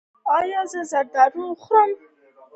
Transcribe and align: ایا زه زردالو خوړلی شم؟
ایا 0.37 0.61
زه 0.71 0.79
زردالو 0.91 1.45
خوړلی 1.61 1.95
شم؟ 1.99 1.99